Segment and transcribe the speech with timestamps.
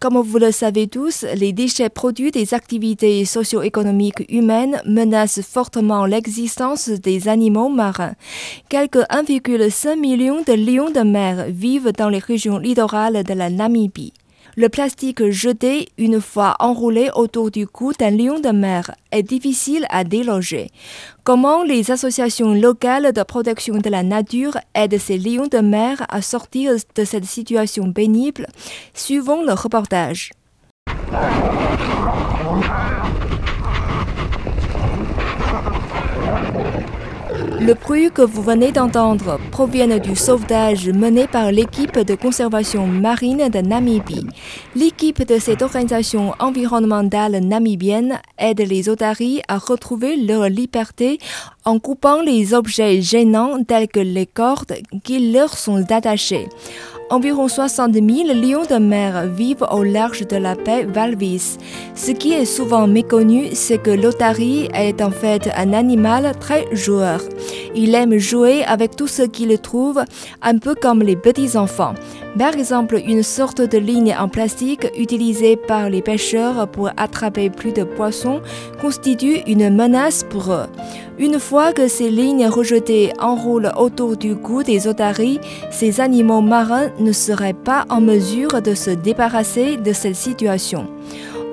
[0.00, 6.88] Comme vous le savez tous, les déchets produits des activités socio-économiques humaines menacent fortement l'existence
[6.88, 8.14] des animaux marins.
[8.68, 14.12] Quelques 1,5 million de lions de mer vivent dans les régions littorales de la Namibie.
[14.56, 19.86] Le plastique jeté une fois enroulé autour du cou d'un lion de mer est difficile
[19.90, 20.70] à déloger.
[21.24, 26.22] Comment les associations locales de protection de la nature aident ces lions de mer à
[26.22, 28.46] sortir de cette situation pénible?
[28.94, 30.30] Suivons le reportage.
[37.60, 43.48] Le bruit que vous venez d'entendre provient du sauvetage mené par l'équipe de conservation marine
[43.48, 44.26] de Namibie.
[44.76, 51.18] L'équipe de cette organisation environnementale namibienne aide les otaries à retrouver leur liberté
[51.64, 56.48] en coupant les objets gênants tels que les cordes qui leur sont attachées.
[57.10, 61.56] Environ 60 000 lions de mer vivent au large de la baie Valvis.
[61.94, 67.22] Ce qui est souvent méconnu, c'est que l'otarie est en fait un animal très joueur.
[67.74, 70.04] Il aime jouer avec tout ce qu'il trouve,
[70.42, 71.94] un peu comme les petits enfants.
[72.36, 77.72] Par exemple, une sorte de ligne en plastique utilisée par les pêcheurs pour attraper plus
[77.72, 78.40] de poissons
[78.80, 80.66] constitue une menace pour eux.
[81.18, 85.40] Une fois que ces lignes rejetées enroulent autour du cou des otaries,
[85.70, 90.86] ces animaux marins ne seraient pas en mesure de se débarrasser de cette situation.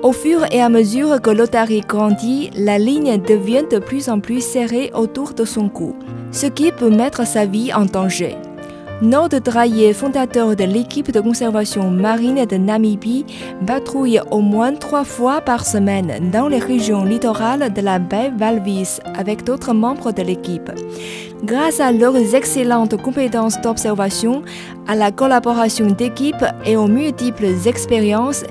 [0.02, 4.40] Au fur et à mesure que l'otarie grandit, la ligne devient de plus en plus
[4.40, 5.96] serrée autour de son cou,
[6.30, 8.36] ce qui peut mettre sa vie en danger.
[9.02, 13.26] Nord Drahier, fondateur de l'équipe de conservation marine de Namibie,
[13.66, 19.00] patrouille au moins trois fois par semaine dans les régions littorales de la baie Valvis
[19.14, 20.70] avec d'autres membres de l'équipe.
[21.44, 24.40] Grâce à leurs excellentes compétences d'observation,
[24.88, 28.44] à la collaboration d'équipe et aux multiples expériences,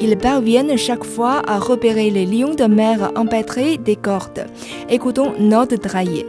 [0.00, 4.46] ils parviennent chaque fois à repérer les lions de mer empêtrés des cordes.
[4.90, 6.26] Écoutons Nord Drahier.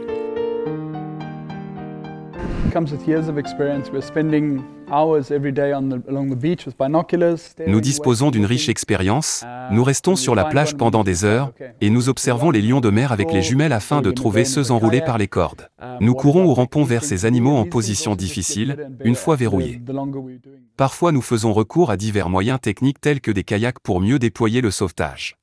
[7.66, 12.08] Nous disposons d'une riche expérience, nous restons sur la plage pendant des heures, et nous
[12.08, 15.28] observons les lions de mer avec les jumelles afin de trouver ceux enroulés par les
[15.28, 15.68] cordes.
[16.00, 19.80] Nous courons ou rampons vers ces animaux en position difficile, une fois verrouillés.
[20.76, 24.60] Parfois nous faisons recours à divers moyens techniques tels que des kayaks pour mieux déployer
[24.60, 25.36] le sauvetage.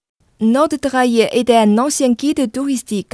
[0.44, 3.13] Notre Drahier était un ancien guide touristique.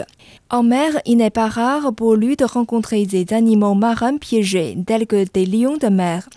[0.49, 5.05] En mer, il n'est pas rare pour lui de rencontrer des animaux marins piégés, tels
[5.05, 6.29] que des lions de mer.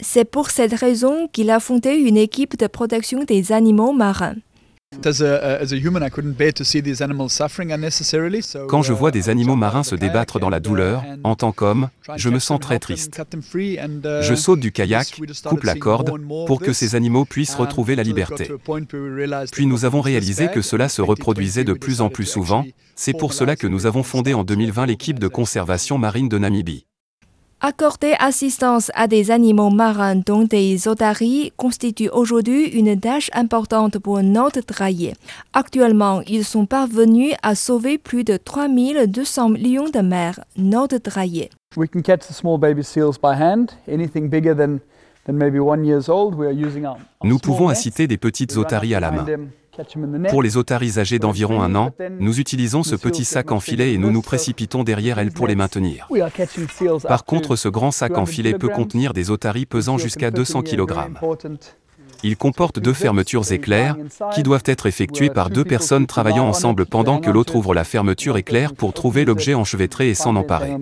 [0.00, 4.36] C'est pour cette raison qu'il a fondé une équipe de protection des animaux marins.
[8.68, 12.28] Quand je vois des animaux marins se débattre dans la douleur, en tant qu'homme, je
[12.28, 13.20] me sens très triste.
[13.20, 16.12] Je saute du kayak, coupe la corde,
[16.46, 18.50] pour que ces animaux puissent retrouver la liberté.
[19.52, 22.64] Puis nous avons réalisé que cela se reproduisait de plus en plus souvent,
[22.96, 26.87] c'est pour cela que nous avons fondé en 2020 l'équipe de conservation marine de Namibie.
[27.60, 34.22] Accorder assistance à des animaux marins dont des otaries constitue aujourd'hui une tâche importante pour
[34.22, 35.14] notre drahier.
[35.54, 41.50] Actuellement, ils sont parvenus à sauver plus de 3200 lions de mer, notre drahier.
[47.24, 49.26] Nous pouvons inciter des petites otaries à la main.
[50.30, 53.98] Pour les otaries âgées d'environ un an, nous utilisons ce petit sac en filet et
[53.98, 56.08] nous nous précipitons derrière elles pour les maintenir.
[57.06, 60.94] Par contre, ce grand sac en filet peut contenir des otaries pesant jusqu'à 200 kg.
[62.24, 63.96] Il comporte deux fermetures éclairs,
[64.34, 68.36] qui doivent être effectuées par deux personnes travaillant ensemble pendant que l'autre ouvre la fermeture
[68.36, 70.74] éclair pour trouver l'objet enchevêtré et s'en emparer.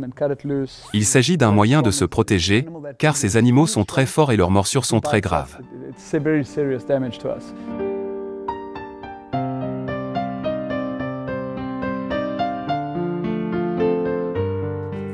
[0.95, 2.67] Il s'agit d'un moyen de se protéger,
[2.99, 5.59] car ces animaux sont très forts et leurs morsures sont très graves.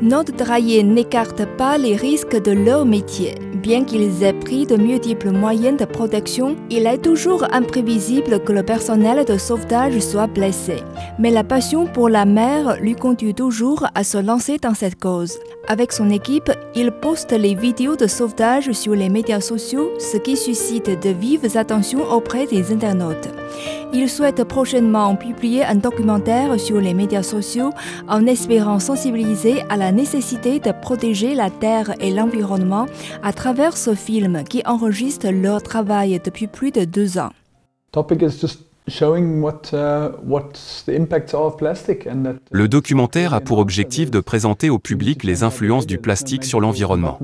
[0.02, 3.36] Notre drahier n'écarte pas les risques de leur métier.
[3.54, 8.64] Bien qu'ils aient pris de multiples moyens de protection, il est toujours imprévisible que le
[8.64, 10.82] personnel de sauvetage soit blessé.
[11.20, 15.38] Mais la passion pour la mer lui conduit toujours à se lancer dans cette cause.
[15.68, 20.36] Avec son équipe, il poste les vidéos de sauvetage sur les médias sociaux, ce qui
[20.36, 23.28] suscite de vives attentions auprès des internautes.
[23.92, 27.70] Il souhaite prochainement publier un documentaire sur les médias sociaux
[28.08, 32.86] en espérant sensibiliser à la nécessité de protéger la terre et l'environnement
[33.22, 37.30] à travers ce film qui enregistre leur travail depuis plus de deux ans.
[42.50, 47.20] Le documentaire a pour objectif de présenter au public les influences du plastique sur l'environnement.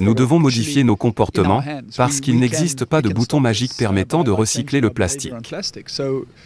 [0.00, 1.62] Nous devons modifier nos comportements
[1.96, 5.34] parce qu'il n'existe pas de bouton magique permettant de recycler le plastique.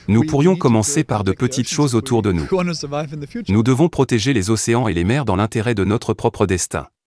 [0.09, 2.49] Nous pourrions commencer par de petites choses autour de nous.
[3.49, 6.88] Nous devons protéger les océans et les mers dans l'intérêt de notre propre destin.